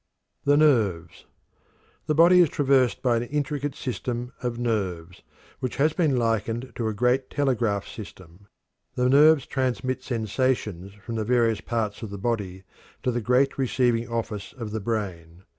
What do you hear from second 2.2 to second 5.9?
is traversed by an intricate system of nerves, which